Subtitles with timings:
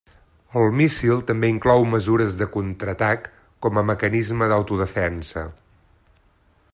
[0.59, 3.29] El míssil també inclou mesures de contraatac
[3.67, 5.45] com a mecanisme d'autodefensa.